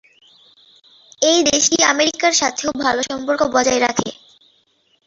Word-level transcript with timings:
এই 1.21 1.39
দেশটি 1.49 1.77
আমেরিকার 1.91 2.33
সাথেও 2.41 2.71
ভালো 2.83 3.01
সম্পর্ক 3.09 3.41
বজায় 3.55 3.81
রাখে। 3.81 4.09